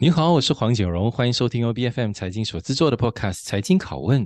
[0.00, 4.24] 你好，我是黄景荣，欢迎收听 OBFM 财经所制作的 Podcast《财经拷问》。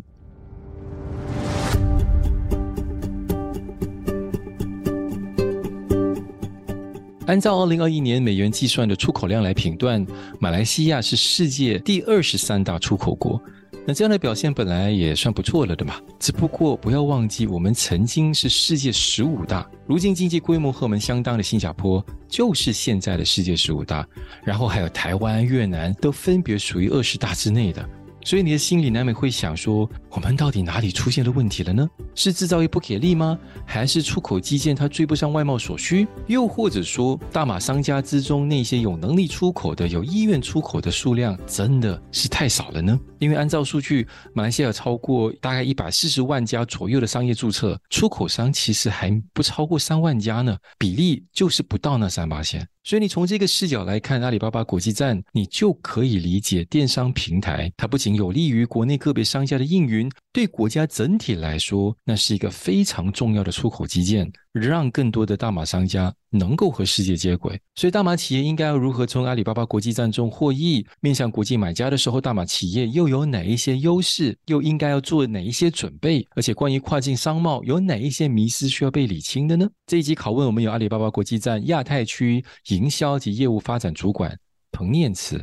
[7.27, 10.07] 按照二零二一年美元计算的出口量来评断，
[10.39, 13.41] 马来西亚是世界第二十三大出口国。
[13.85, 15.97] 那这样的表现本来也算不错了的嘛。
[16.19, 24.07] 只不过不要忘记，我们曾经是世界十五大，如今经济规模和我们相当的新加坡就是现在的世界十五大，
[24.45, 27.89] 然后还有台湾、越南都分别属于二十大之内的。
[28.25, 31.89] 所以你的心里难免会想说，我们到底哪里出现了问题了呢？
[32.15, 33.39] 是制造业不给力吗？
[33.67, 36.07] 还是出口基建它追不上外贸所需？
[36.29, 42.99] 又或者说，大马商家之中那些有能力出口的、有意愿出口的数量真的是太少了呢？
[43.19, 52.67] 因为按照数据，马来西亚超过大概一百四十万家左右的商业注册，出口商其实还不超过三万家呢，比例就是不到那三八线。
[52.85, 64.31] 所以你从这个视角来看阿里巴巴国际站，你就可以理解电商平台，它不仅有利于国内个别商家的运营，对国家整体来说，那是一个非常重要的出口基建。
[64.53, 70.87] 让更多的大马商家能够和世界接轨，所以大马企业应该要如何从阿里巴巴国际站中获益？
[71.01, 74.37] 面向国际买家的时候，大马企业又有哪一些优势？
[74.47, 76.27] 又应该要做哪一些准备？
[76.37, 79.67] 而且关于跨境商贸，有哪一些迷思需要被理清的呢？
[79.87, 84.39] 这一集拷问，我们有阿里巴巴国际站亚太区营销及业务发展主管
[84.71, 85.43] 彭念慈。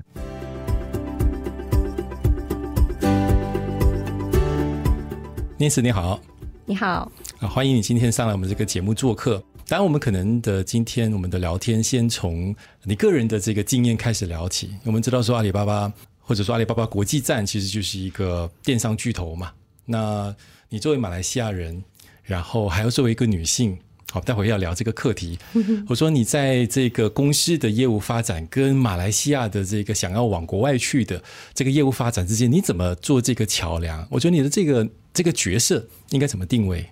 [5.58, 6.20] 念慈你好。
[6.66, 9.42] 你好，啊，欢迎你今天上来我们这个节目做客。
[9.66, 14.72] 当然，我们可能的今天我们的聊天先从你个人的这个经验开始聊起。
[14.84, 19.54] 我们知道说阿里巴巴或者说阿里巴巴国际站其实就是一个电商巨头嘛。
[19.86, 20.36] 那
[20.68, 21.82] 你作为马来西亚人，
[22.24, 23.78] 然后还要作为一个女性，
[24.12, 25.40] 好，待会要聊这个课题。
[25.88, 31.24] 我说你在这个公司的业务发展跟马来西亚的这个想要往国外去的
[31.54, 34.06] 这个业务发展之间，你怎么做这个桥梁？
[34.12, 34.86] 我觉得你的这个。
[35.12, 36.86] 这个角色应该怎么定位？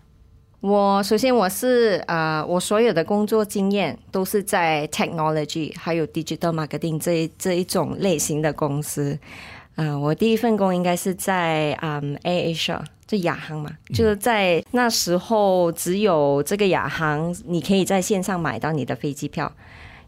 [0.67, 9.17] 我首先我是啊、呃，我所有的工作经验都是在 technology 还有 digital marketing 这一这一种类型的公司。
[9.77, 19.49] 嗯、呃，我第一份工应该是在嗯 AirAsia，就亚航嘛，就是在那时候只有这个亚航，你可以在线上买到你的飞机票。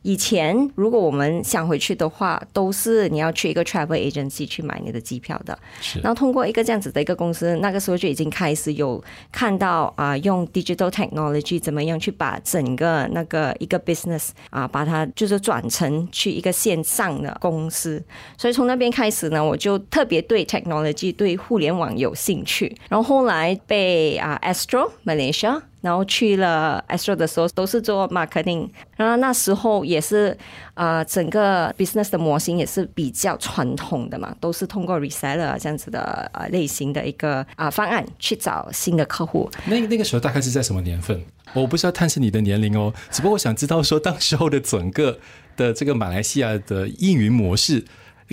[0.02, 5.58] 以前，如果我们想回去的话，都是你要去一个 travel agency 去买你的机票的。
[5.82, 6.00] 是。
[6.00, 18.04] 然后通过一个这样子的一个公司，那个时候就已经开始有看到啊，用 digital technology 怎么样去把整个那个一个 business 啊，把它就是转成去一个线上的公司。
[18.38, 22.76] 所以从那边开始呢，我就特别对 technology 对互联网有兴趣。
[22.90, 25.62] 然后后来被啊 Astro Malaysia。
[25.82, 28.70] 然后去了 Astro 的时候，都是做 marketing。
[28.96, 30.38] 然后那时候也是
[30.74, 39.50] 啊、呃，整个 business 的模型也是比较传统的嘛，都是通过 reseller 这样子的呃类型的一个啊、呃、方案去找新的客户。
[39.66, 41.22] 那那个时候大概是在什么年份？
[41.54, 45.18] 我不是要探视你的年龄哦，只不过我想知道说当时候的整个
[45.56, 47.84] 的这个马来西亚的运营模式，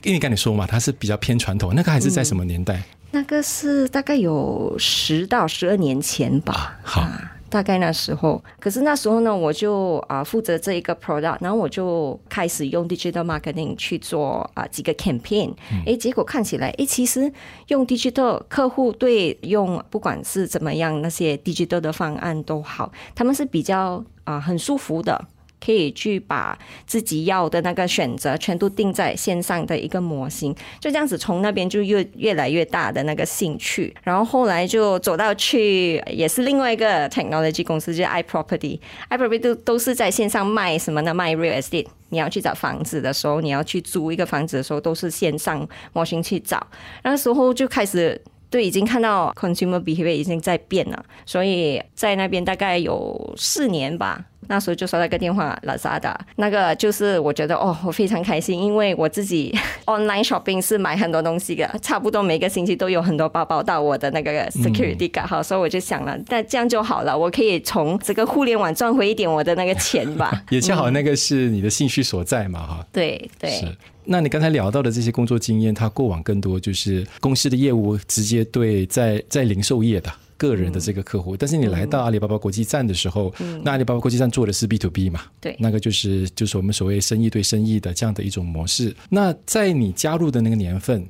[0.02, 2.74] 因为刚你说嘛，它是比较偏传统，那个还是在什么年代？
[2.74, 6.52] 嗯、那个是大概有十到十二年前吧。
[6.52, 7.00] 啊好。
[7.02, 15.52] 啊大概那时候，可是那时候呢，我就啊负责这一个 product，然后我就开始用 digital marketing 去做啊几个 campaign，
[15.86, 17.32] 哎，结果看起来，哎，其实
[17.68, 25.24] 用 digital 客户对用不管是怎么样那些 digital 的方案都好，他们是比较啊很舒服的。
[25.64, 41.12] 可以去把自己要的那个选择全都定在线上的一个模型，就这样子从那边就越越来越大的那个兴趣，然后后来就走到去也是另外一个 technology 公司，就是 iProperty，iProperty 都都是在线上卖什么呢？
[41.12, 46.64] 卖 real estate，你要去找房子的时候，你要去租一个房子的时候，都是线上模型去找，
[47.02, 54.24] 那时候就开始对已经看到 consumer behavior 已经在变了，所以在那边大概有四年吧。
[54.48, 70.42] 那时候就收到一个电话，Lazada，那个就是我觉得哦，我非常开心，因为我自己 online shopping 是买很多东西的，差不多每个星期都有很多包包到我的那个 security card，好，所以我就想了，那这样就好了，我可以从这个互联网赚回一点我的那个钱吧。
[70.50, 72.86] 也恰好那个是你的兴趣所在嘛，哈、嗯。
[72.92, 73.50] 对对。
[73.50, 73.66] 是。
[74.08, 80.08] 那你刚才聊到的这些工作经验，它过往更多就是公司的业务直接对在在零售业的。
[80.36, 85.22] 个人的这个客户，但是你来到阿里巴巴国际站的时候，嗯、那阿里巴巴国际站做的是 B to B 嘛？
[85.40, 88.94] 对，那个就是就是我们所谓生意对生意的这样的一种模式。
[89.08, 91.06] 那在你加入的那个年份，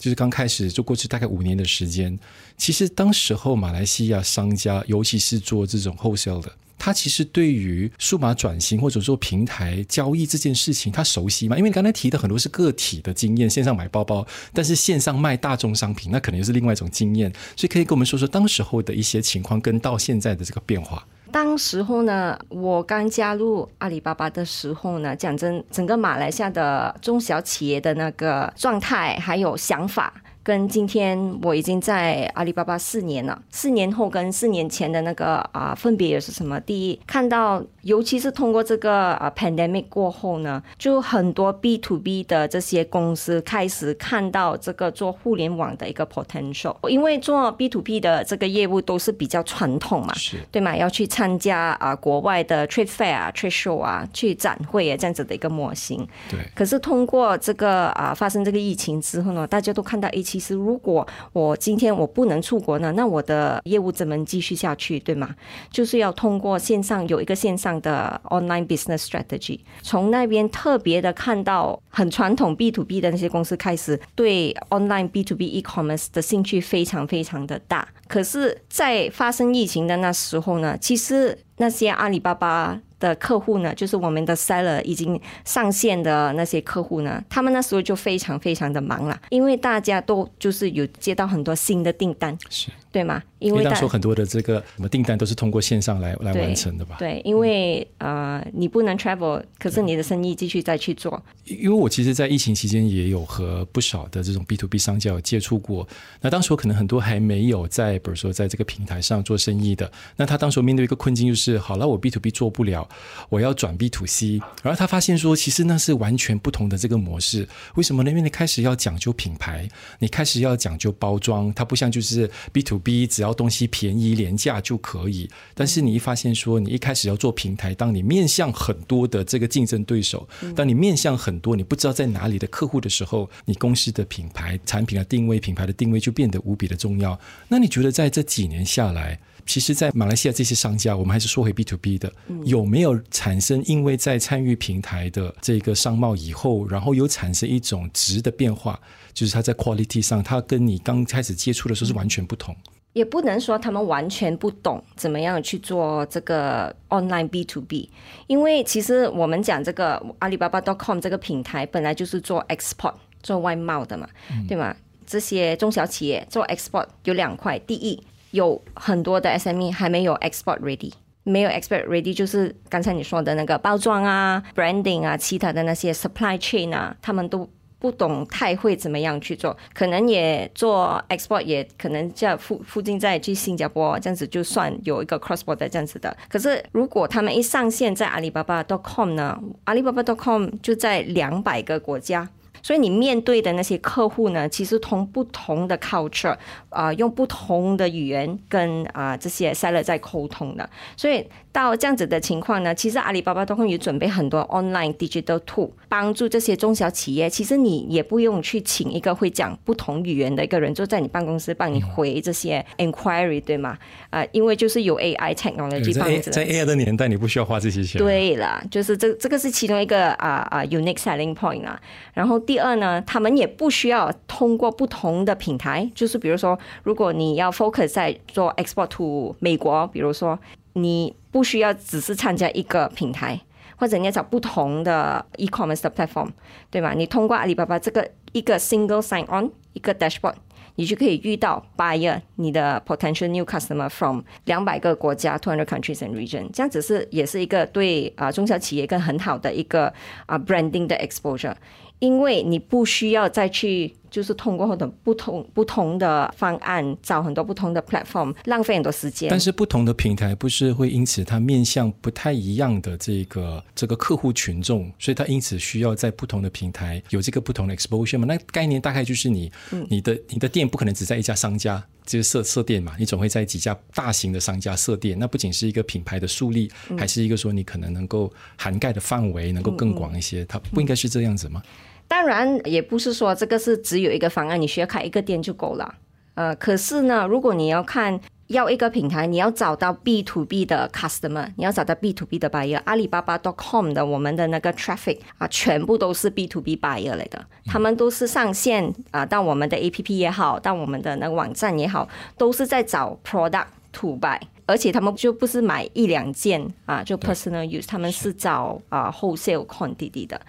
[0.00, 2.18] 就是刚开始就过去大概五年的时间，
[2.56, 6.50] 其实当时候马来西亚商家，尤其是做这种 wholesale 的。
[6.78, 11.58] 他其实对于数码转型或者说平台交易这件事情，他熟悉吗？
[11.58, 17.30] 因为刚才提的很多是个体的经验，线上买包包，但是线上卖大宗商品，那可能又是另外一种经验。
[17.54, 21.06] 所以可以跟我们说说当时候的一些情况，跟到现在的这个变化。
[21.30, 30.12] 当时候呢，我刚加入阿里巴巴的时候呢，讲真，整个马来西亚的中小企业的那个状态还有想法。
[30.42, 36.58] 跟今天我已经在阿里巴巴四年了，四年后跟四年前的那个啊分别也是什么？
[36.60, 50.74] 第一，看到尤其是通过这个啊 pandemic 过后呢，就很多 B to B 的这些公司开始看到这个做互联网的一个 potential，因为做 B to B 的这个业务都是比较传统嘛，是对嘛？
[50.74, 56.08] 要去参加啊国外的 trade fair 啊 trade show 啊，去展会啊这样子的一个模型。
[56.30, 56.38] 对。
[56.54, 60.29] 可是通过这个啊发生这个疫情之后呢，大家都看到一起。
[60.30, 65.34] 其实，如果我今天我不能出国呢，那我的业务怎么继续下去，对吗？
[65.72, 77.88] 就是要通过线上有一个线上的 online business strategy，从那边特别的看到很传统 B to B 的那些公司开始对 online B to B e-commerce 的兴趣非常非常的大。
[78.06, 82.80] 可是，在发生疫情的那时候呢，其实那些阿里巴巴。
[83.00, 92.70] 的客户呢，就是我们的 seller 已经上线的那些客户呢，他们那时候就非常非常的忙了，因为大家都就是有接到很多新的订单，是。
[92.92, 93.22] 对吗？
[93.38, 96.96] 因为当时很多的这个什么订单都是通过线上来来完成的吧？
[96.98, 101.22] 对，因为呃，你不能 travel，可是你的生意继续再去做。
[101.44, 105.88] 因为我其实，在疫情期间也有和不少的这种 B to B 商家有接触过。
[106.20, 112.88] 那当时我可能很多还没有在，比如说在这个平台上做生意的，那他当时面对一个困境就是，好了，我 B to B 做不了，
[113.28, 114.38] 我要转 B to C。
[114.62, 117.48] 然后他发现说，其实那是完全不同的这个模式。
[117.76, 118.10] 为什么呢？
[118.10, 119.66] 因为你开始要讲究品牌，
[119.98, 137.18] 你开始要讲究包装，它不像就是 B to B，只要东西便宜廉价就可以，但是你一发现说，你一开始要做平台，当你面向很多的这个竞争对手，当你面向很多你不知道在哪里的客户的时候，你公司的品牌、产品的定位、品牌的定位就变得无比的重要。
[137.48, 142.12] 那你觉得在这几年下来，其实，在马来西亚这些商家，我们还是说回 B to B 的，
[142.44, 148.78] 有没有产生因为在参与平台的这个商贸以后，然后有产生一种值的变化，
[149.12, 152.54] 就是它在 quality 上，它跟你刚开始接触的时候是完全不同。
[152.92, 157.88] 也不能说他们完全不懂怎么样去做这个 online B to B，
[158.26, 164.74] 因为其实我们讲这个阿里巴巴 .com 这个平台本来就是做 export 做外贸的嘛，嗯、对吗？
[165.06, 168.02] 这些中小企业做 export 有两块，第一
[168.32, 177.48] 有很多的 SME 还没有 export ready，没有 export ready 就是刚才你说的那个包装啊、branding 啊、其他的那些 supply chain 啊，他们都。
[177.80, 186.14] 不懂太会怎么样去做，可能也做 export，也可能在附附近再去新加坡这样子就算有一个 cross border 这样子的。
[186.28, 192.28] 可是如果他们一上线在阿里巴巴 .com 呢，阿里巴巴 .com 就在两百个国家，
[192.62, 196.36] 所以你面对的那些客户呢，其实同不同的 culture
[196.68, 201.26] 啊、呃，用不同的语言跟啊、呃、这些 seller 在沟通的，所以。
[201.52, 207.28] 到这样子的情况呢，其实阿里巴巴都会有准备很多 online digital tool 帮助这些中小企业。
[207.28, 213.70] 其实你也不用去请一个会讲不同语言的一个人，就在你办公室帮你回这些 inquiry，对吗？
[214.10, 216.30] 啊、呃，因为就是有 AI technology 帮助。
[216.30, 217.98] 在 AI 的年代，你不需要花这些钱。
[217.98, 221.80] 对了，就是这这个是其中一个啊啊、uh, uh, unique selling point 啊。
[222.14, 230.36] 然后第二呢，他们也不需要通过不同的平台，就是比如说，如果你要 focus 在做 export to 美国，比如说。
[230.74, 233.38] 你不需要只是参加一个平台，
[233.76, 236.28] 或者你要找不同的 e-commerce 的 platform，
[236.70, 236.92] 对吗？
[236.94, 240.34] 你通过阿里巴巴这个一个 single sign on 一个 dashboard，
[240.76, 249.92] 你就可以遇到 buyer，你的 potential new customer from 两百个国家 two hundred countries and region，这样子是也是一个对啊中小企业一个很好的一个
[250.26, 251.54] 啊 branding 的 exposure，
[252.00, 253.94] 因为你不需要再去。
[254.10, 259.30] 就是通过很多不同不同的方案，找很多不同的 platform，浪费很多时间。
[259.30, 268.26] 但是不同的平台不是会因此它面向不太一样的这个这个客户群众，所以它因此需要在不同的平台有这个不同的 exposure 嘛？
[268.26, 275.16] 那概念大概就是你、嗯、你的你的店不可能只在一家商家就是设设店嘛，你总会在几家大型的商家设店。
[275.18, 280.42] 那不仅是一个品牌的树立，嗯、还是一个说你可能能够涵盖的范围能够更广一些。
[280.42, 281.62] 嗯嗯、它不应该是这样子吗？
[282.10, 285.94] 当然，也不是说这个是只有一个方案，你需要开一个店就够了。
[286.34, 292.80] 呃，可是呢，如果你要看要一个平台，你要找到 B to B 的 customer，你要找到 B to B 的 buyer。
[292.84, 304.40] 阿里巴巴 .com 的我们的那个 traffic 啊，全部都是 B to B buyer 来的，他们都是上线啊，到我们的 APP 也好，到我们的那个网站也好，都是在找 product to buy。
[304.66, 310.40] 而且他们就不是买一两件啊，就 personal use，他们是找啊 wholesale quantity 的。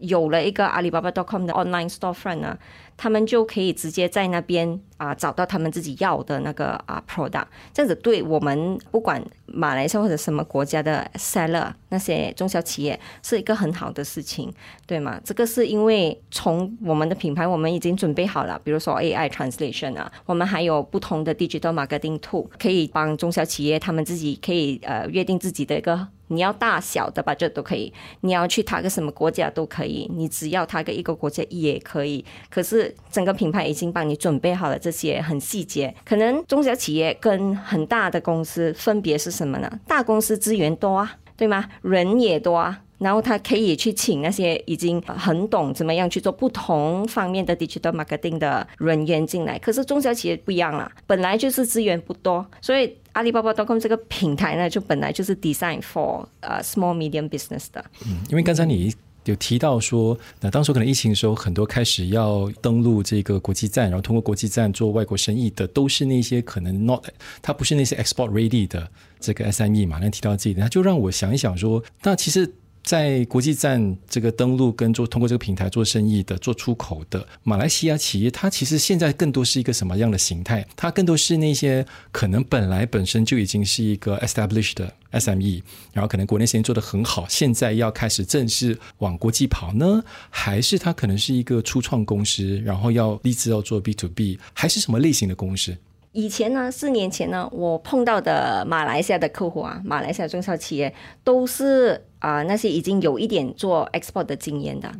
[0.00, 2.58] 有了一个阿里巴巴 .com 的 online storefront 呢，
[2.96, 14.52] 他们就可以直接在那边啊找到他们自己要的那个啊 product，这样子对我们不管马来西亚或者什么国家的 seller 那些中小企业是一个很好的事情，
[14.86, 15.20] 对吗？
[15.24, 26.08] 这个是因为从我们的品牌我们已经准备好了，比如说 AI translation 啊，我们还有不同的 digital marketing tool 可以帮中小企业他们自己可以呃约定自己的一个。
[26.28, 32.24] 你要大小的吧，这都可以，你要去他个什么国家都可以，你只要他个一个国家也可以。
[32.50, 35.94] 可是整个品牌已经帮你准备好了这些很细节。
[36.04, 39.70] 可能中小企业跟很大的公司分别是什么呢？
[39.86, 41.64] 大公司资源多啊，对吗？
[41.82, 42.80] 人也多啊。
[42.98, 49.58] 然后他可以去请那些已经很懂怎么样去做不同方面的 digital marketing 的人员进来。
[49.58, 57.84] 可是中小企业不一样了，本来就是资源不多，所以阿里巴巴 .com 这个平台呢，就本来就是 design for 呃 small medium business 的。
[58.06, 67.04] 嗯，因为刚才你有提到说，那当时可能疫情的时候，很多开始要登陆这个国际站，然后通过国际站做外国生意的，都是那些可能 not，
[67.42, 68.88] 它不是那些 export ready 的
[69.20, 69.98] 这个 SME 嘛。
[70.00, 72.54] 那提到这一点，他就让我想一想说，那其实。
[72.86, 80.64] 在国际站这个登陆跟做通过这个平台做生意的、做出口的马来西亚企业，它其实现在更多是一个什么样的形态？
[80.76, 90.04] 它更多是那些可能本来本身就已经是一个 established 的 SME，然后可能国内生意做得很好，现在要开始正式往国际跑呢？
[90.30, 95.76] 还是它可能是一个初创公司，然后要立志要做 B to B，还是什么类型的公司？
[96.16, 100.90] 以前呢，四年前呢，我碰到的马来西亚的客户啊，马来西亚中小企业
[101.22, 104.90] 都是啊、呃、那些已经有一点做 export 的经验的，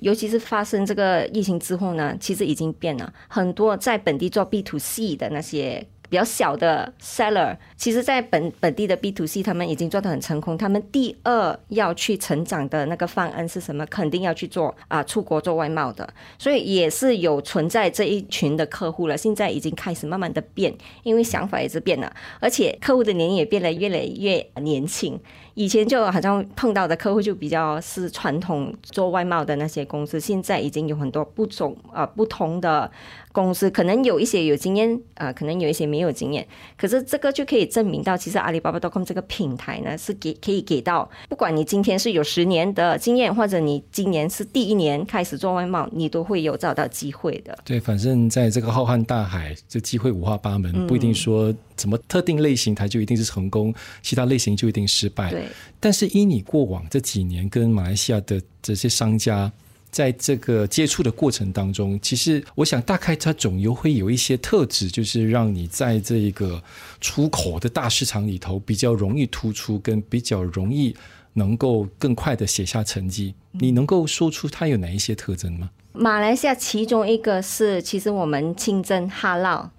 [0.00, 5.86] 尤其是发生这个疫情之后呢，其实已经变了很多，在本地做 B to C 的那些。
[6.08, 10.56] 比较小的 seller，其实，在本本地的 B to C，他们已经做得很成功。
[10.56, 13.84] 他们第二要去成长的那个方案是什么？
[13.86, 16.08] 肯定要去做啊，出国做外贸的。
[16.38, 19.16] 所以也是有存在这一群的客户了。
[19.16, 25.18] 现在已经开始慢慢的变，因为想法也是变了，而且客户的年龄也变得越来越年轻。
[25.54, 32.90] 以前就好像碰到的客户就比较是传统做外贸的那些公司，现在已经有很多不种啊不同的。
[33.34, 47.58] 公司可能有一些有经验，啊、呃，可能有一些没有经验，可是这个就可以证明到，其实阿里巴巴 .com 这个平台呢，是给可以给到，不管你今天是有十年的经验，或者你今年是第一年开始做外贸，你都会有找到机会的。
[47.64, 55.30] 对，反正在这个浩瀚大海，这机会五花八门，不一定说怎么特定类型它就一定是成功，嗯、其他类型就一定失败。
[55.30, 55.46] 对，
[55.80, 59.50] 但是依你过往这几年跟马来西亚的这些商家。
[59.94, 66.60] 在这个接触的过程当中，其实我想大概它总有会有一些特质，就是让你在这个
[67.00, 70.96] 出口的大市场里头比较容易突出，跟比较容易
[71.34, 73.36] 能够更快的写下成绩。
[73.52, 75.70] 你能够说出它有哪一些特征吗？
[75.92, 79.70] 马来西亚其中一个是，其实我们清真哈劳。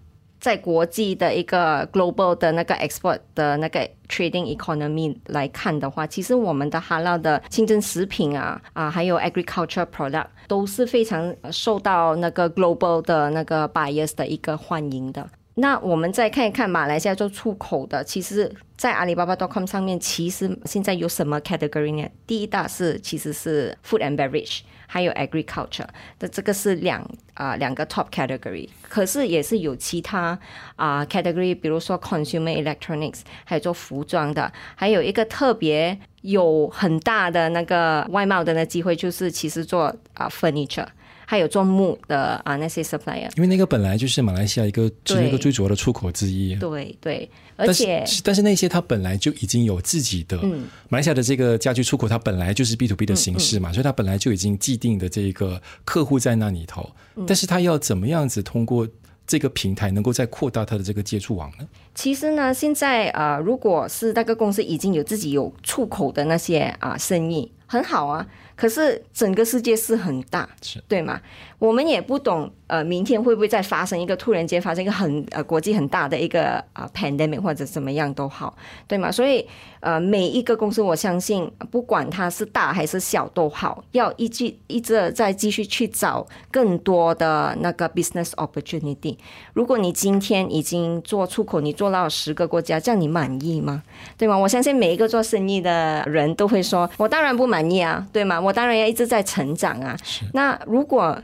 [0.46, 15.28] 在国际的一个 global 的那个 export 的那个 trading economy 来看的话，其实我们的哈拉的清真食品啊啊，还有 agriculture product 都是非常受到那个 global 的那个 buyers 的一个欢迎的。
[15.56, 22.08] 那我们再看一看马来西亚做出口的，其实，在阿里巴巴 .com 上面，其实现在有什么 category 呢？
[22.28, 24.60] 第一大是其实是 food and beverage。
[24.88, 25.88] 还有 agriculture
[26.20, 27.02] 的这个是两
[27.34, 30.38] 啊、呃、两个 top category，可是也是有其他
[30.76, 40.88] 啊、呃、category，比如说 consumer electronics，还有做服装的，还有一个特别有很大的那个外贸的那机会，就是其实做啊、呃、furniture。
[41.28, 46.54] 还有做木的啊那些 supplier，因为那个本来就是马来西亚一个是那个最主要的出口之一。
[46.58, 47.28] 对对，
[47.58, 56.90] 而且但是，但是那些它本来就已经有自己的，嗯，马来西亚的这个家居出口，它本来就是 B to B 的形式嘛，嗯嗯、所以它本来就已经既定的这个客户在那里头。
[57.16, 58.88] 嗯、但是它要怎么样子通过
[59.26, 61.68] 这个平台，能够再扩大它的这个接触网呢？
[61.94, 67.52] 其实呢，现在啊、呃，如果是那个公司已经有自己有出口的那些啊、呃、生意。
[67.76, 68.26] 很好啊。
[68.56, 70.48] 可是整个世界是很大，
[70.88, 71.20] 对吗？
[71.60, 78.56] 我们也不懂，呃，明天会不会再发生一个突然间发生一个很呃国际很大的一个啊、呃、pandemic 或者怎么样都好，
[78.88, 79.12] 对吗？
[79.12, 79.46] 所以
[79.82, 89.18] 呃每一个公司，我相信不管它是大还是小都好，要一直一直在继续去找更多的那个 business opportunity。
[89.54, 93.84] 如果你今天已经做出口，你做到十个国家，这样你满意吗？
[94.18, 94.38] 对吗？
[94.38, 98.40] 我相信每一个做生意的人都会说，我当然不满意啊，对吗？
[98.40, 99.98] 我当然要一直在成长啊。
[100.34, 101.18] 那如果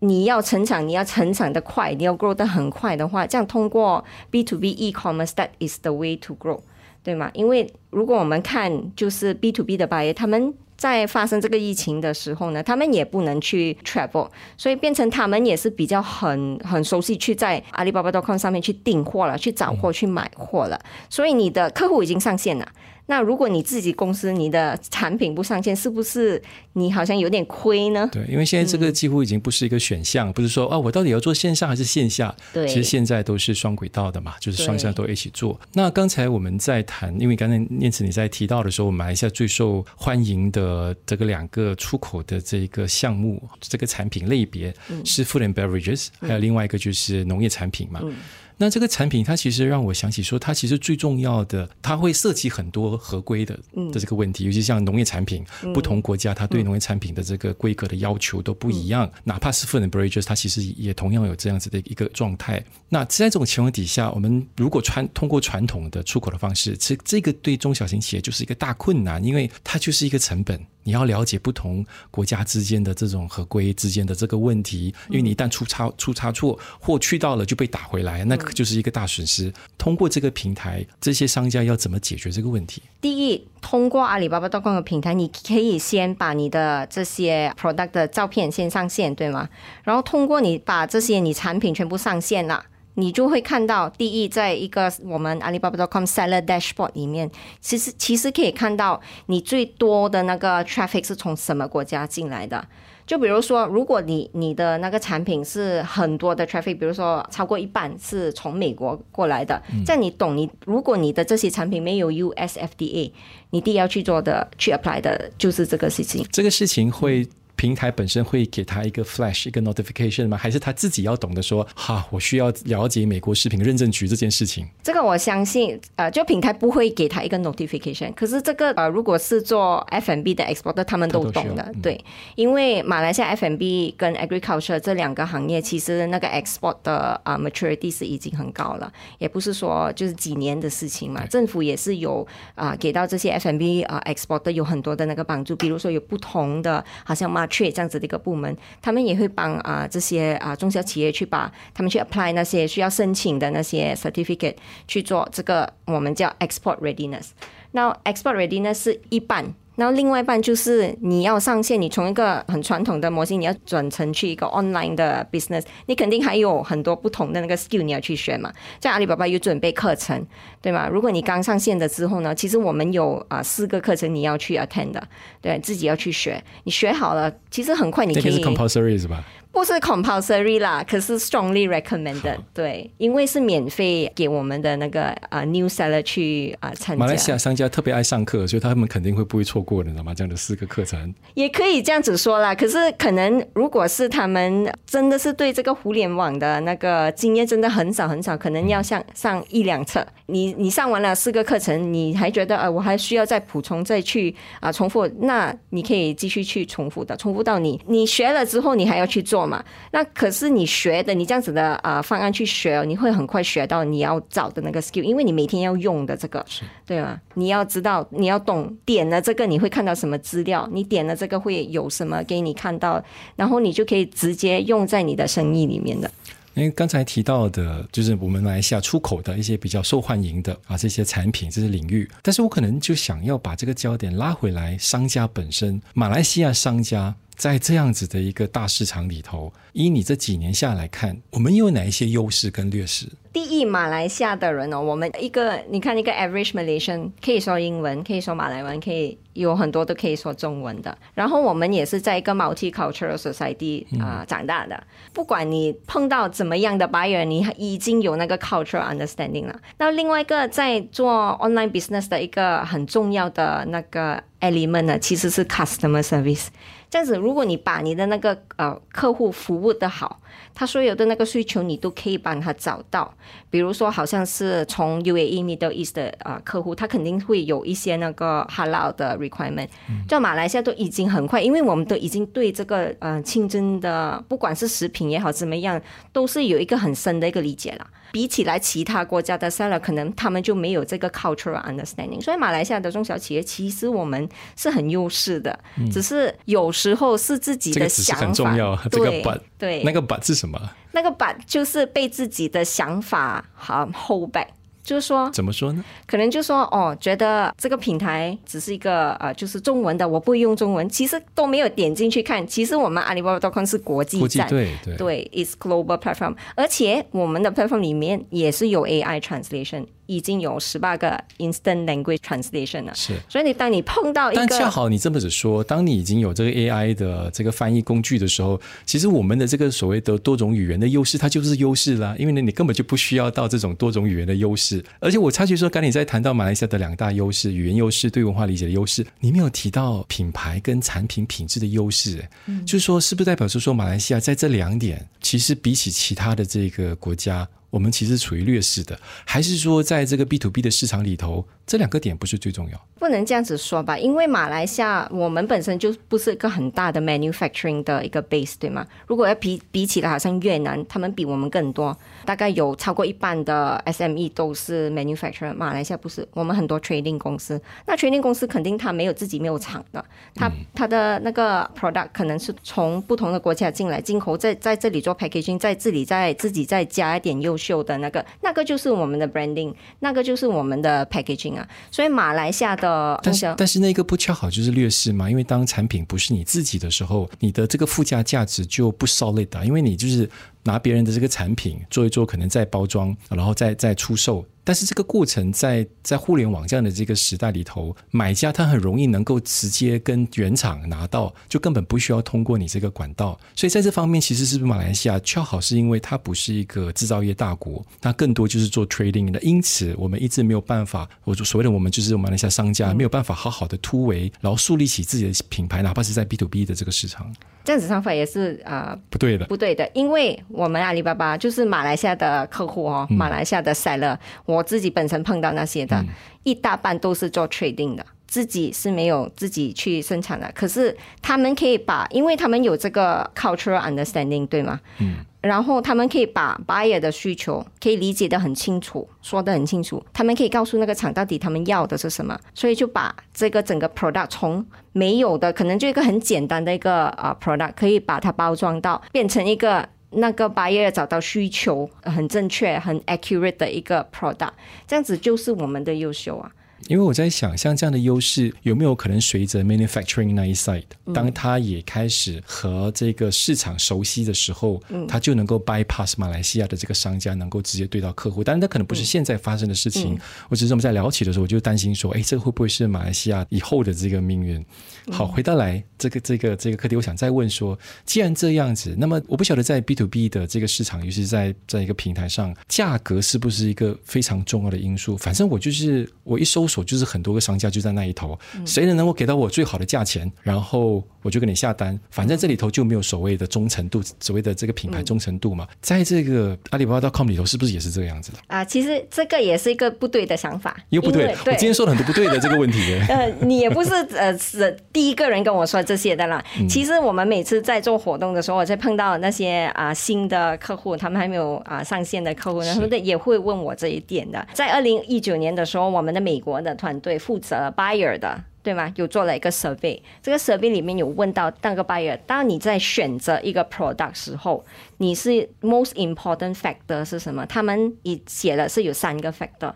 [0.00, 6.60] 你要成长，你要成长的快，你要 grow 得很快的话，这样通过 B to B e-commerce，that is the way to grow，
[7.02, 7.30] 对吗？
[7.34, 20.78] 因为如果我们看就是 B to B 的 buyer，他们在发生这个疫情的时候呢，他们也不能去 travel，所以变成他们也是比较很很熟悉去在阿里巴巴 .com 上面去订货了，去找货，去买货了，
[21.10, 22.68] 所以你的客户已经上线了。
[23.08, 26.40] 那如果你自己公司你的产品不上线，是不是
[26.74, 28.06] 你好像有点亏呢？
[28.12, 32.36] 对，因为现在这个几乎已经不是一个选项，嗯、不是说啊，我到底要做线上还是线下？
[32.52, 35.58] 对，其实现在都是双轨道的嘛，就是双向都一起做。
[35.72, 48.00] 那刚才我们在谈，因为刚才念慈你在提到的时候，马来西亚最受欢迎的这个两个出口的这个项目，这个产品类别是 food and beverages，、嗯、还有另外一个就是农业产品嘛。
[48.02, 48.14] 嗯
[48.58, 53.58] 那这个产品，它其实让我想起说，它其实最重要的，它会涉及很多合规的
[53.92, 59.10] 的这个问题，尤其像农业产品，不同国家它对农业产品的这个规格的要求都不一样。
[59.22, 62.62] 哪怕是 food and beverages，它其实也同样有这样子的一个状态。
[62.88, 70.60] 那在这种情况底下，我们如果传通过传统的出口的方式，其实这个对中小型企业就是一个大困难，因为它就是一个成本。
[70.88, 79.52] 你要了解不同国家之间的这种合规之间的这个问题，因为你一旦出差出差错，货去到了就被打回来，那个就是一个大损失。
[79.76, 82.82] 通过这个平台，这些商家要怎么解决这个问题？
[83.02, 89.46] 第一，通过阿里巴巴 .com 的平台，你可以先把你的这些 product 的照片先上线，对吗？
[89.84, 92.64] 然后通过你把这些你产品全部上线了。
[92.98, 102.66] 你就会看到，第一，在一个我们阿里巴巴 .com seller dashboard 里面，其实其实可以看到你最多的那个 traffic 是从什么国家进来的。
[103.06, 113.12] 就比如说，如果你你的那个产品是很多的 traffic，比如说超过一半是从美国过来的，这样你懂你，如果你的这些产品没有 US FDA，
[113.50, 116.26] 你第一要去做的去 apply 的就是这个事情。
[116.32, 117.28] 这个事情会。
[117.58, 120.36] 平台本身会给他一个 flash 一个 notification 吗？
[120.36, 124.64] 还是他自己要懂得说，哈，我需要了解美国食品认证局这件事情？
[124.80, 128.14] 这个我相信，呃，就平台不会给他一个 notification。
[128.14, 132.04] 可是这个呃，如果是做 F&B 的 exporter，他们都懂的，都对，
[132.36, 141.26] 因为马来西亚 F&B 跟 agriculture 这两个行业，其实那个 export 的啊、uh, maturity 是已经很高了，也不是说就是几年的事情嘛。
[141.26, 154.56] 政府也是有啊、呃，给到这些 F&B 啊、uh, exporter 有很多的那个帮助，比如说有不同的，好像这样子的一个部门，他们也会帮啊这些啊中小企业去把他们去 apply 那些需要申请的那些 certificate
[154.86, 157.30] 去做这个我们叫 export readiness。
[157.72, 159.54] 那 export readiness 是一半。
[159.78, 168.52] 然后另外一半就是你要上线，你从一个很传统的模型，你要转成去一个 online 的 business，你肯定还有很多不同的那个 skill 你要去学嘛。
[168.80, 170.20] 在阿里巴巴有准备课程，
[170.60, 170.88] 对吗？
[170.88, 175.08] 如果你刚上线的之后呢，其实我们有啊四个课程你要去 attend 的，
[175.40, 176.42] 对，自己要去学。
[176.64, 178.42] 你学好了，其实很快你可以。
[178.42, 179.24] compulsory 是吧？
[179.58, 182.38] 不是 compulsory 啦，可是 strongly recommended。
[182.54, 187.04] 对，因为是免费给我们的那个啊 new seller 去啊参加。
[187.04, 190.14] 马来西亚商家特别爱上课，所以他们肯定会不会错过的，你知道吗？
[190.14, 192.54] 这样的四个课程也可以这样子说啦。
[192.54, 200.06] 可是可能如果是他们真的是对这个互联网的那个经验真的很少很少，可能要上上一两册。
[200.30, 209.48] 你你上完了四个课程，你还觉得呃我还需要再补充再去啊重复，那你可以继续去重复的，重复到你你学了之后，你还要去做。
[209.48, 216.44] 嘛，那可是你学的，你这样子的啊、呃、方案去学，你会很快学到你要找的那个 skill，因为你每天要用的这个，
[216.84, 217.18] 对吗？
[217.32, 223.02] 你要知道，你要懂，点了这个你会看到什么资料，你点了这个会有什么给你看到，
[223.36, 226.10] 然后你就可以直接用在你的生意里面的。
[226.58, 237.14] 因为刚才提到的，就是我们马来西亚出口的一些比较受欢迎的啊这些产品，这些领域，但是我可能就想要把这个焦点拉回来，商家本身，马来西亚商家。
[237.38, 243.06] 在这样子的一个大市场里头，以你这几年下来看，我们有哪一些优势跟劣势？
[243.32, 250.98] 第一，马来西亚的人哦，我们一个你看一个 average Malaysian 可以说英文，可以说马来文，可以有很多都可以说中文的。
[251.14, 254.82] 然后我们也是在一个 multicultural society 啊、呃、长大的。
[255.12, 259.56] 不管你碰到怎么样的 buyer，你已经有那个 cultural understanding 了。
[259.76, 266.46] 那另外一个在做 online business 的一个很重要的那个 element 呢，其实是 customer service。
[266.90, 270.20] 这样子，如果你把你的那个呃客户服务的好，
[270.54, 273.12] 他所有的那个需求你都可以帮他找到。
[273.50, 279.68] 比如说，好像是从 UAE Middle East 的啊、呃、客户，他肯定会有一些那个 Halal 的 requirement。
[280.08, 285.80] 就马来西亚都已经很快，因为我们都已经对这个呃清真的，不管是食品也好怎么样，
[286.12, 287.86] 都是有一个很深的一个理解了。
[288.12, 292.20] 比起来其他国家的 seller，可能他们就没有这个 cultural understanding。
[292.22, 298.20] 所以马来西亚的中小企业其实我们是很优势的，嗯、只是有时候是自己的想法。
[298.20, 300.58] 这个很重要，这个 but 对，那个 but 是什么？
[300.92, 304.46] 那个 but 就是被自己的想法好 hold back。
[304.88, 305.84] 就是说，怎么说呢？
[306.06, 312.46] 可能就说哦，觉得这个平台只是一个呃，就是中文的，我不会用中文，其实都没有点进去看。
[312.46, 319.84] 其实我们阿里巴巴 .com 是国际站，对对对，is global platform，而且我们的 platform 里面也是有 AI translation。
[320.08, 323.12] 已经有十八个 instant language translation 了，是。
[323.28, 332.16] 所以你当你碰到一个，但恰好你这么子说，当你已经有这个 AI 的这个翻译工具的时候，其实我们的这个所谓的多种语言的优势，它就是优势啦。
[332.18, 334.82] 因为呢，你根本就不需要到这种多种语言的优势。
[334.98, 342.26] 而且我插句说，刚才你在谈到马来西亚的两大优势——语言优势、对文化理解的优势，你没有提到品牌跟产品品质的优势。
[342.46, 347.46] 嗯，就是说，是不是代表是说马来西亚在这两点，其实比起其他的这个国家？
[347.70, 352.86] 我们其实处于劣势的，还是说在这个 B to B 的市场里头，这两个点不是最重要？
[352.98, 358.86] 不能这样子说吧，因为马来西亚我们本身就不是一个很大的 manufacturing 的一个 base，对吗？
[359.06, 365.52] 如果要比比起来，好像越南他们比我们更多，大概有超过一半的 SME 都是 manufacturer。
[365.54, 370.04] 马来西亚不是，我们很多 trading 公司，那 trading 公司肯定他没有自己没有厂的，
[370.34, 381.68] 他他的那个 product 可能是从不同的国家进来进口，在在这里做 packaging，在这里再自己再加一点优秀的那个，那个就是我们的 branding，那个就是我们的 packaging 啊。
[381.90, 385.28] 所以马来西亚的，但是但是那个不恰好就是劣势嘛？
[385.28, 390.30] 因为当产品不是你自己的时候，你的这个附加价值就不 solid 啊，因为你就是
[390.68, 394.44] 拿别人的这个产品做一做，可能再包装，然后再再出售。
[394.62, 403.40] 但是这个过程在在互联网这样的这个时代里头，买家他很容易能够直接跟原厂拿到，就根本不需要通过你这个管道。
[403.56, 417.34] 所以在这方面，其实是不是马来西亚恰好是因为它不是一个制造业大国，它更多就是做 trading 的，因此我们一直没有办法，我就所谓的我们就是马来西亚商家没有办法好好的突围，然后树立起自己的品牌，哪怕是在 B to B 的这个市场。
[417.68, 426.06] 这样子想法也是啊、呃，不对的，不对的，因为我们阿里巴巴就是马来西亚的客户哦，嗯、马来西亚的 seller，我自己本身碰到那些的，嗯、
[426.44, 434.78] 一大半都是做 trading 的，自己是没有自己去生产的，可是他们可以把，因为他们有这个 cultural understanding，对吗？
[435.00, 435.16] 嗯。
[435.40, 440.04] 然后他们可以把 buyer 的需求可以理解的很清楚，说的很清楚。
[440.12, 454.50] 他们可以告诉那个厂到底他们要的是什么，所以就把这个整个 product 从没有的，可能就一个很简单的一个啊 product，可以把它包装到变成一个那个 buyer 找到需求很正确、很 accurate 的一个 product，
[454.88, 456.50] 这样子就是我们的优秀啊。
[456.88, 468.42] 因为我在想，像这样的优势有没有可能随着 manufacturing 那一 side，当它也开始和这个市场熟悉的时候，嗯、他就能够 bypass 马来西亚的这个商家，能够直接对到客户。
[468.42, 470.14] 当然，它可能不是现在发生的事情。
[470.14, 474.64] 嗯、我只是我们在聊起的时候，我就担心说，哎，这个会不会是马来西亚以后的这个命运？
[475.12, 485.18] 好，回到来这个这个这个课题，我想再问说，既然这样子，那么我不晓得在 B to B 的这个市场，尤其是在在一个平台上，价格是不是一个非常重要的因素？
[485.18, 486.66] 反正我就是我一收。
[486.78, 491.98] 所就是很多个商家就在那一头，谁能能够给到我最好的价钱，然后我就给你下单。
[492.08, 495.66] 反正这里头就没有所谓的忠诚度，所谓的这个品牌忠诚度嘛。
[495.80, 498.64] 在这个阿里巴巴 .com 里头，是不是也是这个样子的啊？
[498.64, 501.34] 其实这个也是一个不对的想法，又不对。
[501.44, 502.94] 对我今天说了很多不对的这个问题。
[503.10, 506.44] 呃，你也不是呃是第一个人跟我说这些的啦。
[506.68, 514.46] 其实我们每次在做活动的时候，我在碰到那些啊新的客户，他们还没有啊上线的客户呢，他们也会问我这一点的。
[514.54, 518.92] 在二零一九年的时候，我们的美国的的团队负责 buyer 的，对吗？
[518.96, 524.64] 有做了一个 survey，这个 survey 里面有问到那个 buyer，当你在选择一个 product 时候，
[524.98, 527.46] 你是 most important factor 是什么？
[527.46, 529.72] 他们已写了是有三个 factor，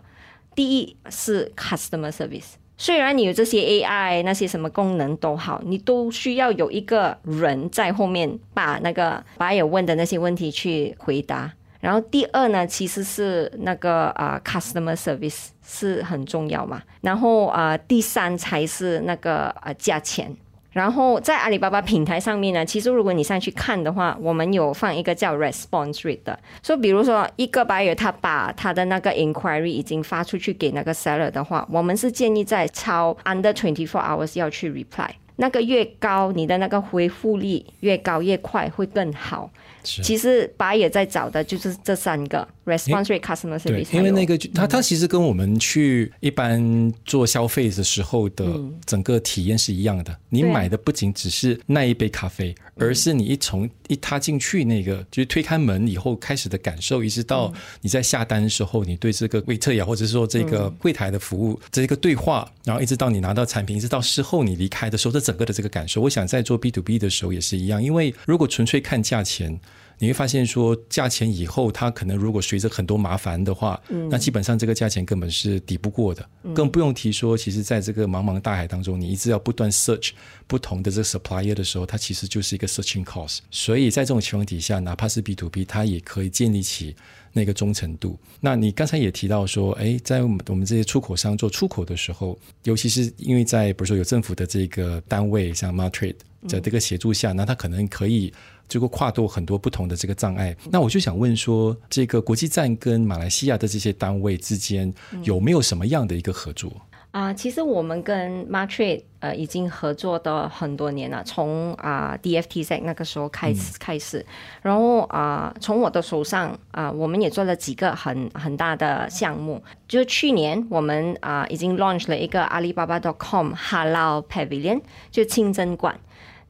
[0.55, 11.51] 第一是 customer service，虽然你有这些 AI 那些什么功能都好，你都需要有一个人在后面把那个 buyer 问的那些问题去回答。
[11.83, 16.81] 然后第二呢，其实是那个啊、customer service 是很重要嘛。
[17.01, 20.33] 然后啊、呃，第三才是那个啊、价钱。
[20.71, 26.39] 然后在阿里巴巴平台上面呢，其实如果你上去看的话，我们有放一个叫 response rate 的。
[26.63, 35.09] 所以比如说一个 buyer 他把他的那个 inquiry 已经发出去给那个 seller 的话，我们是建议在超 under twenty four hours 要去 reply。
[35.35, 39.49] 那个越高，你的那个回复率越高越快会更好。
[39.83, 42.47] 其实白也在找的就是这三个。
[42.65, 43.95] Response rate customer service。
[43.95, 48.45] 因为那个它它其实跟我们去一般做消费的时候的
[48.85, 50.11] 整个体验是一样的。
[50.13, 67.83] 嗯、你买的不仅只是那一杯咖啡，而是你一从一踏进去那个就是推开门以后开始的感受，一直到你在下单的时候，你对这个 waiter 呀，或者是说这个柜台的服务这一个对话，然后一直到你拿到产品，一直到事后你离开的时候，这整个的这个感受，我想在做 B to B 的时候也是一样。
[67.83, 69.59] 因为如果纯粹看价钱。
[70.03, 80.09] 你会发现说，价钱以后它可能如果随着很多麻烦的话，嗯，那基本上这个价钱根本是抵不过的，嗯，更不用提说，其实在这个茫茫大海当中，你一直要不断 search
[80.45, 83.37] 不同的这个 supplier 的时候，它其实就是一个 searching cost。
[83.49, 86.93] 所以在这种情况底下，哪怕是 B to B，它也可以建立起
[87.31, 88.19] 那个忠诚度。
[88.41, 98.33] 那你刚才也提到说，哎，在我们我们这些出口商做出口的时候，尤其是因为在比如说有政府的这个单位，像 Martrade 在这个协助下，那他可能可以。
[98.65, 106.71] 这个跨度很多不同的这个障碍，那我就想问说，这个国际站跟马来西亚的这些单位之间有没有什么样的一个合作？
[107.11, 114.25] 啊、呃，其实我们跟 Martrade 呃已经合作的很多年了，从啊、呃、DFTZ 那个时候开始开始，
[114.63, 125.99] 然后啊、呃、从我的手上啊、呃，我们也做了几个很很大的项目，就去年我们啊、呃、已经 launch 了一个阿里巴巴 .com Halal Pavilion，就清真馆。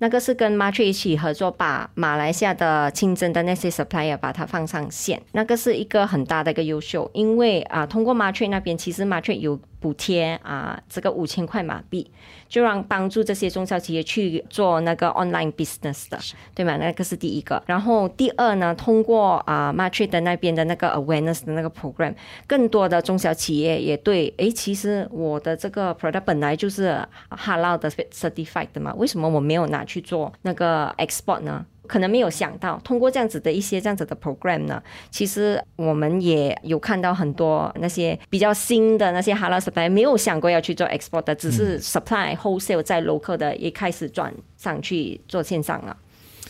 [0.04, 9.58] 那个是跟马雀一起合作，把马来西亚的清真的那些 supplier 把它放上线，那个是一个很大的一个优秀，因为啊，通过马雀那边，其实马雀有。
[9.84, 12.10] 补贴啊，这个五千块马币，
[12.48, 16.17] 就让帮助这些中小企业去做那个 online business 的，
[16.56, 16.78] 对吗？
[16.78, 17.62] 那个是第一个。
[17.65, 22.15] 然后第二呢，通过啊 Martrade 那边的那个 awareness 的那个 program，
[22.48, 26.98] 更多的中小企业也对，诶，其实我的这个 product 本来就是
[27.32, 31.65] halal 的 certified 的嘛，为什么我没有拿去做那个 export 呢？
[31.86, 45.98] 可能没有想到，通过这样子的一些这样子的 program 呢，其实我们也有看到很多那些比较新的那些 halal supply 没有想过要去做 export 的，只是 supply wholesale 在 local 的也开始转上去做线上了。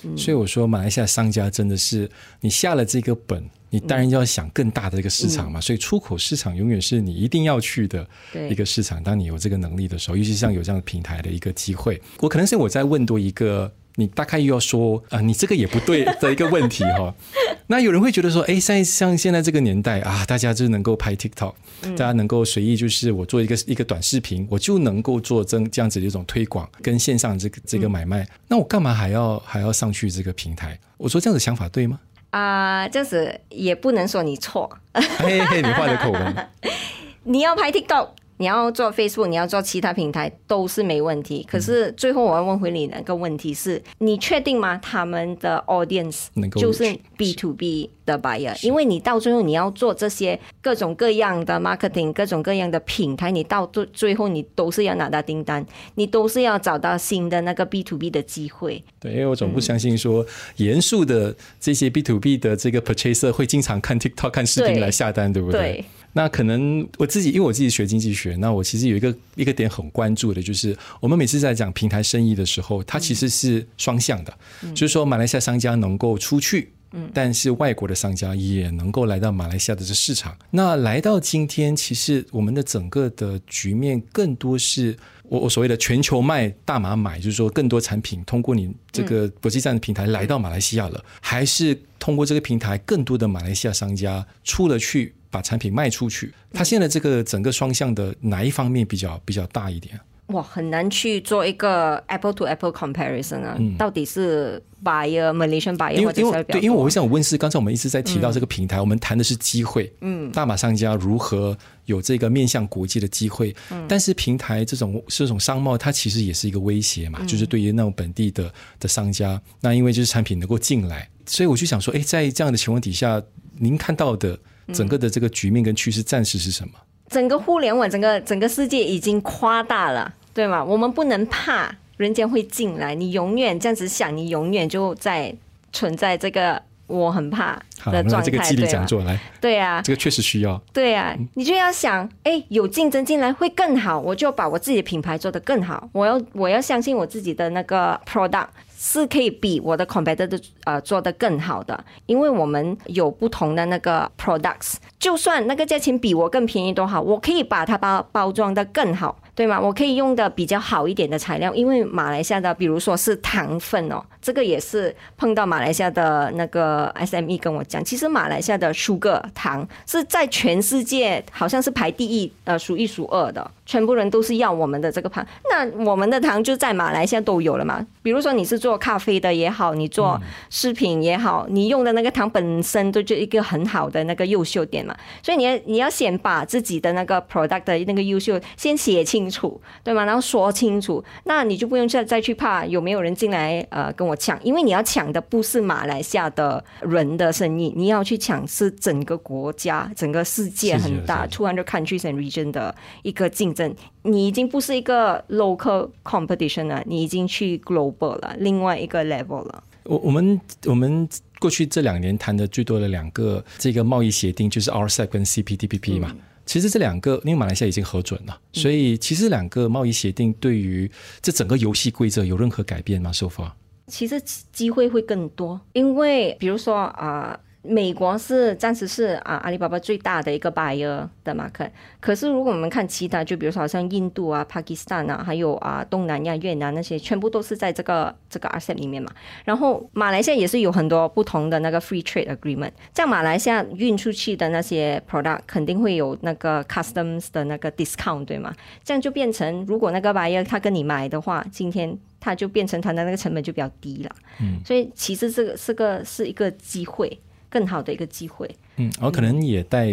[0.03, 2.09] 嗯、所以我说，马来西亚商家真的是
[2.41, 5.59] 你下了这个本，你当然要想更大的这个市场嘛。
[5.59, 8.07] 嗯、所以出口市场永远是你一定要去的
[8.49, 9.01] 一个市场。
[9.01, 13.71] 当你有这个能力的时候，尤其像有这样的平台的一个机会，我可能是我在问多一个。
[13.95, 17.13] 你大概又要说啊、呃，你这个也不对的一个问题哈。
[17.67, 28.27] 那有人会觉得说，哎，像像现在这个年代啊，大家就能够拍 TikTok，大家能够随意就是我做一个一个短视频，我就能够做这这样子的一种推广跟线上这个这个买卖。
[28.47, 30.77] 那我干嘛还要还要上去这个平台？
[30.97, 31.99] 我说这样子想法对吗？
[32.31, 34.69] 啊、呃，这样子也不能说你错。
[34.93, 36.47] 嘿嘿，你换了口吻，
[37.23, 38.09] 你要拍 TikTok。
[38.43, 41.47] 你要做 Facebook，你要做其他平台都是没问题。
[41.49, 44.77] 可是最后我要问回你那个问题是：你确定吗？
[44.83, 48.53] 他们的 audience 就是 B to B 的 buyer？
[48.61, 58.83] 因为你到最后你要做这些各种各样的 marketing，各种各样的平台，你到最最后你都是要拿到订单，你都是要找到新的那个 B to B 的机会。
[58.99, 60.25] 对，因为我总不相信说
[60.57, 65.61] 严肃的这些 B to B 的这个 purchaser 会经常看 TikTok 看视频来下单，对，对不对？
[65.61, 80.37] 对那可能我自己，因为我自己学经济学，那我其实有一个一个点很关注的，就是我们每次在讲平台生意的时候，它其实是双向的，嗯、就是说马来西亚商家能够出去，嗯，但是外国的商家也能够来到马来西亚的这市场。
[80.51, 95.15] 那来到今天，其实我们的整个的局面更多是我我所谓的全球卖大码买，就是说更多产品通过你这个国际站的平台来到马来西亚了，还是通过这个平台更多的马来西亚商家出了去。
[95.33, 99.99] 把产品卖出去，它现在这个整个双向的哪一方面比较比较大一点？
[100.27, 103.57] 哇，很难去做一个 apple to apple comparison 啊！
[103.59, 123.21] 嗯、到底是 buyer Malaysian buyer 因为因为对，因为我想问是，刚才我们一直在提到这个平台，嗯、我们谈的是机会，嗯，大马商家如何有这个面向国际的机会，嗯，但是平台这种这种商贸，它其实也是一个威胁嘛，嗯、就是对于那种本地的的商家，那因为就是产品能够进来，所以我就想说，哎，在这样的情况底下，
[123.57, 124.39] 您看到的。
[124.71, 126.73] 整个的这个局面跟趋势暂时是什么？
[127.09, 130.63] 整个互联网，整个整个世界已经夸大了，对吗？
[130.63, 135.35] 我们不能怕人家会进来，你永远这样子想，你永远就在
[135.71, 136.61] 存在这个。
[136.85, 148.47] 我很怕的状态，好，这个激励讲座来，对啊，这个确实需要，对啊，你就要想，哎，有竞争进来会更好，我就把我自己的品牌做得更好，我要我要相信我自己的那个 product
[148.85, 159.17] 是可以比我的 competitor 呃做的更好的，因为我们有不同的那个 products，就算那个价钱比我更便宜都好，我可以把它包包装的更好。
[159.35, 159.59] 对吗？
[159.59, 173.49] 我可以用的比较好一点的材料，因为马来西亚的，比如说是糖分哦，这个也是碰到马来西亚的那个 SME 跟我讲，其实马来西亚的 sugar 糖是在全世界好像是排第一，呃，数一数二的。
[173.65, 177.85] 全部人都是要我们的这个糖，那我们的糖就在马来西亚都有了嘛。
[178.01, 180.19] 比如说你是做咖啡的也好，你做
[180.49, 184.93] 食品也好，你用的那个糖本身都就一个很好的那个优秀点嘛。
[185.23, 190.05] 所以你要你要先把自己的那个 product 的那个优秀先写清楚，对吗？
[190.05, 203.73] 然后说清楚，那你就不用再再去怕有没有人进来呃跟我抢，因为你要抢的不是马来西亚的人的生意，你要去抢是整个国家、整个世界很大，two hundred countries and region 的一个竞争。
[204.03, 209.63] 你已经不是一个 local competition 了，你已经去 global 了，另外一个 level 了。
[209.83, 211.07] 我我们我们
[211.39, 216.09] 过去这两年谈的最多的两个这个贸易协定就是 RCEP 跟 CPTPP 嘛。
[216.11, 220.89] 嗯、其实这两个因为马来西亚已经核准了，所以其实两个贸易协定对于
[221.21, 223.51] 这整个游戏规则有任何改变吗？So far？
[223.87, 227.31] 其实机会会更多，因为比如说啊。
[227.31, 231.69] 呃美国是暂时是啊阿里巴巴最大的一个 buyer 的 market，
[232.01, 239.09] 可是如果我们看其他，就比如说好像印度啊、巴基斯坦啊，还有啊东南亚、越南那些，全部都是在这个这个 RCEP 里面嘛。
[239.45, 248.53] 然后马来西亚也是有很多不同的那个 free trade agreement，像马来西亚运出去的那些 product 肯定会有那个 customs 的那个 discount，对吗？
[248.83, 254.11] 这样就变成如果那个 buyer 他跟你买的话，今天他就变成他的那个成本就比较低了。
[254.41, 257.17] 嗯，所以其实这个是个是一个机会。
[257.53, 259.91] 更好的一个机会，嗯，我可能也带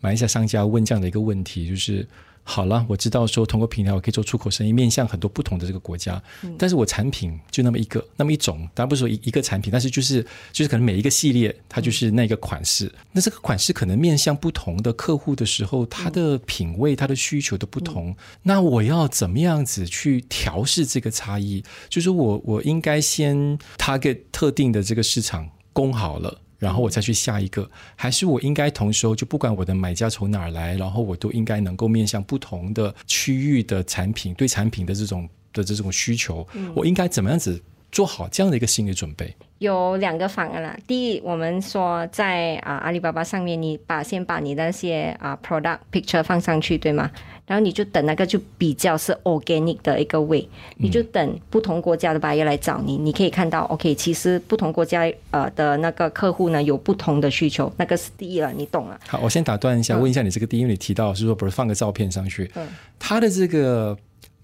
[0.00, 2.06] 马来西亚商家问这样的一个问题，就是
[2.44, 21.62] 好了，我知道说通过平台我可以做出口生意，面向很多不同的这个国家，嗯，但是我产品就那么一个，那么一种，当然不是说一一个产品，但是就是就是可能每一个系列它就是那个款式，嗯，那这个款式可能面向不同的客户的时候，它的品味、它的需求都不同，嗯，那我要怎么样子去调试这个差异？
[21.88, 26.40] 就是我我应该先 target 特定的这个市场供好了。
[26.62, 39.34] 然后我再去下一个，还是我应该同时就不管我的买家从哪儿来，然后我都应该能够面向不同的区域的产品，对产品的这种的这种需求，我应该怎么样子做好这样的一个心理准备？
[39.58, 40.76] 有两个方案啦。
[40.86, 47.10] 第一，我们说在啊阿里巴巴上面，你把先把你那些啊 product picture 放上去，对吗？
[47.52, 58.98] 然后你就等那个就比较是 organic 的一个 way，你就等不同国家的 buyer 来找你，你可以看到，OK，其实不同国家呃的那个客户呢有不同的需求，那个是第一了，你懂了。
[59.06, 62.66] 好，我先打断一下，问一下你这个第一，因为你提到是说不是放个照片上去，嗯，
[62.98, 63.94] 他的这个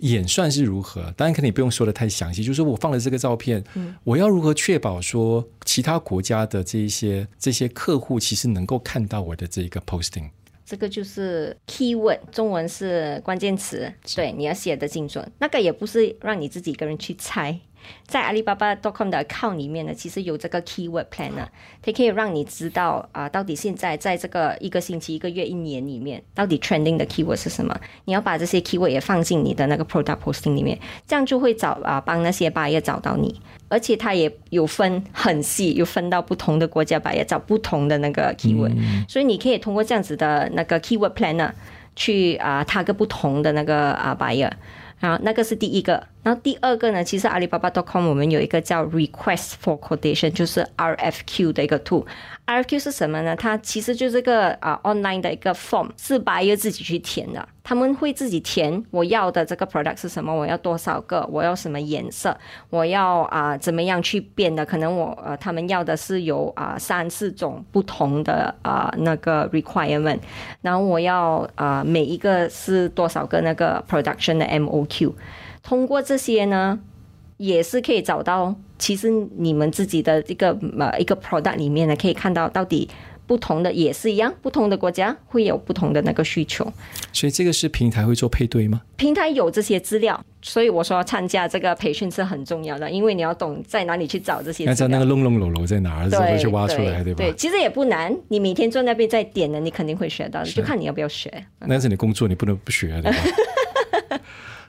[0.01, 1.11] 演算是如何？
[1.17, 10.29] 当然可能你不用说的太详细，就是说我放了这个照片，嗯，我要如何确保说其他国家的这一些这些客户其实能够看到我的这一个 posting。
[10.69, 15.27] 这个就是 keyword，中文是关键词，对，你要写的精准。
[15.39, 17.59] 那个也不是让你自己一个人去猜。
[18.07, 21.47] 在阿里巴巴 .com 的 account 里面呢，其实有这个 keyword planner，
[21.83, 27.79] 它可以让你知道啊、呃，到底现在在这个一个星期、一个月、一年里面，到底 trending 的 keyword 是什么？
[28.05, 33.41] 你要把这些 keyword 也放进你的那个 product posting 里面，这样就会找啊、呃，帮那些 buyer 找到你。
[33.71, 41.53] 而且它也有分很细，有分到不同的国家 buyer 找不同的那个 keyword，、嗯、所以你可以通过这样子的那个 keyword planner
[41.95, 44.51] 去啊，它、呃、个不同的那个啊 buyer。
[45.01, 46.03] 好，那个是第一个。
[46.29, 52.05] 然后第二个呢，其实阿里巴巴 .com 我们有一个叫 Request for Quotation，就是 RFQ 的一个 tool。
[52.45, 53.35] RFQ 是什么呢？
[53.35, 57.49] 它其实就是个啊、online 的一个 form，是 buyer 自己去填的。
[57.65, 62.37] 他们会自己填我要的这个 product 是什么，我要多少个，我要什么颜色，
[62.69, 64.67] 我要啊、怎么样去变的？
[64.67, 70.19] 可能我呃他们要的是有啊、三四种不同的啊、那个 requirement，
[70.61, 75.13] 然后我要啊、每一个是多少个那个 production 的 MOQ，
[75.69, 76.81] 通过这些呢，
[77.37, 82.89] 也是可以找到，其实你们自己的这个呃一个 product 里面呢，可以看到到底
[83.27, 86.67] 不同的也是一样，不同的国家会有不同的那个需求。
[87.13, 88.81] 所以这个是平台会做配对吗？
[88.97, 94.71] 平台有这些资料，所以我说参加这个培训是很重要的，因为你要懂在哪里去找这些资料。
[94.71, 97.19] 要知道那个窿窿楼楼在哪儿，对，去挖出来，对，对吧？
[97.19, 101.31] 对，其实也不难，你每天坐那边在点的，你肯定会学到的，就看你要不要学。
[101.59, 103.19] 那是你工作，你不能不学，对吧？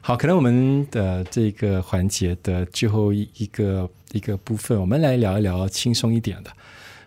[0.09, 6.49] 好，可能我们的这个环节的最后一一个一个部分，我们来聊一聊轻松一点的。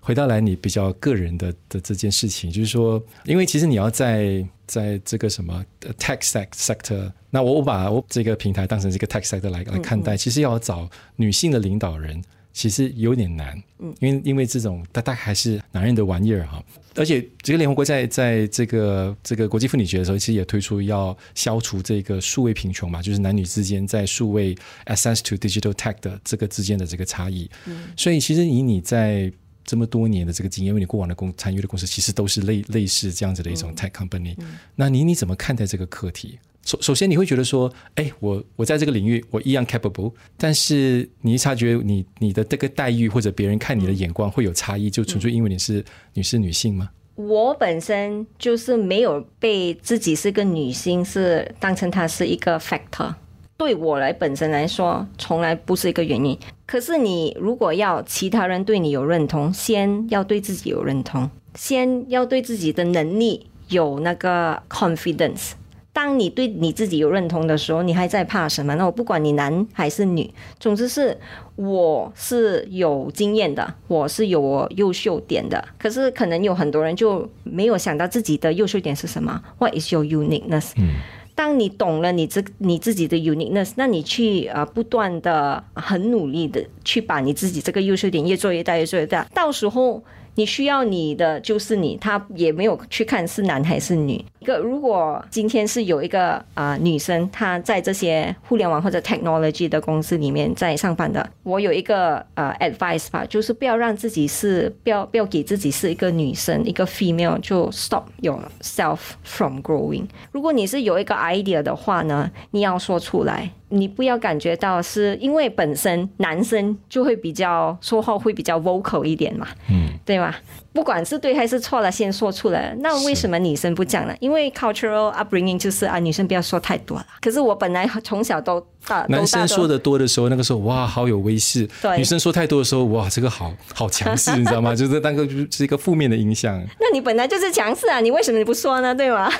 [0.00, 5.64] 回到来你比较个人的的这件事情，就是说，因为其实你要在在这个什么
[5.98, 12.22] tech sector，那我我把我这个平台当成这个 tech sector 来来看待，其实要找女性的领导人。
[12.52, 16.62] 其实有点难，嗯，因为因为这种大概还是男人的玩意儿哈，
[16.94, 24.54] 而且这个联合国在在这个这个国际妇女节的时候，其实也推出要消除这个数位贫穷嘛，就是男女之间在数位
[24.86, 27.50] access to digital tech 的这个之间的这个差异。
[27.66, 29.32] 嗯，所以其实以你在
[29.64, 36.38] 这么多年的这个经验，因为你过往的公参与的公司其实都是类类似这样子的一种 tech company，嗯，那你你怎么看待这个课题？
[36.64, 45.84] 首首先，你会觉得说，哎，我我在这个领域我一样 capable，但是你一察觉你你的这个待遇或者别人看你的眼光会有差异，就纯粹因为你是
[46.14, 46.90] 你是女性吗？
[47.14, 53.12] 我本身就是没有被自己是个女性是当成它是一个 factor，
[53.58, 56.38] 对我来本身来说从来不是一个原因。
[56.64, 65.50] 可是你如果要其他人对你有认同，先要对自己有认同，先要对自己的能力有那个 confidence。
[65.94, 68.74] 当你对你自己有认同的时候，你还在怕什么？
[68.76, 71.14] 那我不管你男还是女，总之是
[71.56, 75.62] 我是有经验的，我是有我优秀点的。
[75.78, 80.70] 可是可能有很多人就没有想到自己的优秀点是什么？What is your uniqueness？
[80.76, 80.94] 嗯，
[81.34, 90.02] 当你懂了你自你自己的 uniqueness，那你去啊不断的很努力的去把你自己这个优秀点越做越大，越做越大，到时候。
[90.34, 94.24] 你需要你的就是你，他也没有去看是男还是女。
[94.38, 110.06] 一个如果今天是有一个啊、女生，她在这些互联网或者 technology 的公司里面在上班的，我有一个呃 advice 吧，就是不要让自己是不要不要给自己是一个女生一个 female 就 stop yourself from growing。
[110.32, 113.50] 如果你是有一个 idea 的话呢，你要说出来。
[113.72, 120.34] 你不要感觉到是因为本身男生就会比较说话会比较 vocal 一点嘛，嗯，对吗？
[120.72, 122.74] 不管是对还是错了，先说出来。
[122.80, 124.14] 那为什么女生不讲呢？
[124.20, 127.06] 因为 cultural upbringing 就是啊，女生不要说太多了。
[127.20, 134.72] 可是我本来从小都大，男生说的多的时候，那个时候哇，好有威势；对，女生说太多的时候，哇，这个好好强势，你知道吗？
[134.74, 136.58] 就是那个就是一个负面的影响。
[136.80, 138.94] 那你本来就是强势啊，你为什么你不说呢？
[138.94, 139.30] 对吗？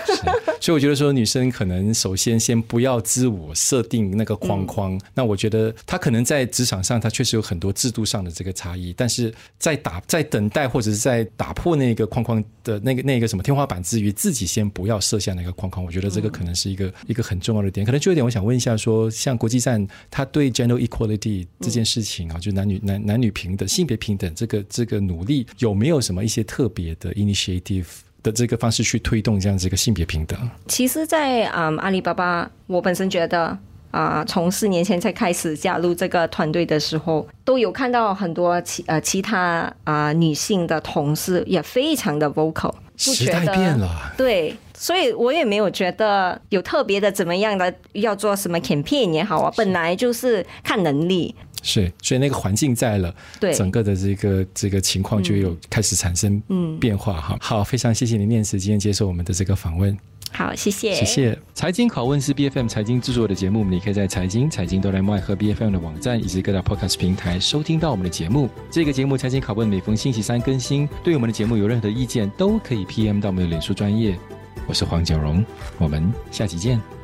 [0.61, 4.95] 所以我觉得说，女生可能首先先不要自我设定那个框框。
[4.95, 15.85] 嗯、那我觉得他可能在职场上，他确实有很多制度上的这个差异，但是在打在等待或者是在打破那个框框的那个那个什么天花板之余，自己先不要设下那个框框。
[15.85, 17.85] 我觉得这个可能是一个、嗯、一个很重要的点。
[17.85, 27.87] 可能就有点，我想问一下说，说像国际站，他对 gender equality 这件事情啊，嗯、就男女男男女平等、性别平等这个这个努力，有没有什么一些特别的 initiative
[28.23, 30.39] 的这个方式去推动这样子一个性别平等？
[30.69, 33.59] 其实在，在、um, 阿里巴巴，我本身觉得。
[33.93, 57.39] 啊，从四年前才开始加入这个团队的时候，都有看到很多其呃其他啊、呃、女性的同事也非常的 vocal，不觉得时代变了，对，所以我也没有觉得有特别的怎么样的要做什么 campaign 也好啊，本来就是看能力，是，所以那个环境在了，对，整个的这个这个情况就有开始产生嗯变化哈、嗯。
[57.43, 59.95] 好，非常谢谢您念慈今天接受我们的这个访问。
[60.33, 60.95] 好，谢谢。
[60.95, 61.39] 谢谢。
[61.55, 68.49] 财经拷问是 BFM 财经制作的节目，你可以在财经、财经都来麦和 BFM 的网站以及各大 Podcast 平台收听到我们的节目。
[68.71, 70.89] 这个节目财经拷问每逢星期三更新。
[71.05, 74.19] 对我们的节目有任何意见，都可以 PM 到我们的脸书专业。
[74.67, 75.45] 我是黄九荣，
[75.79, 77.02] 我们下期见。